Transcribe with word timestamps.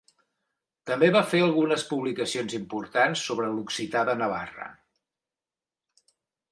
També 0.89 1.09
va 1.15 1.21
fer 1.33 1.41
algunes 1.47 1.85
publicacions 1.91 2.57
importants 2.61 3.27
sobre 3.29 3.53
l'occità 3.59 4.05
de 4.11 4.19
Navarra. 4.25 4.71